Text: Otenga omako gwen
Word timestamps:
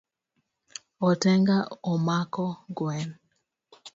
Otenga 1.07 1.57
omako 1.91 2.45
gwen 2.77 3.09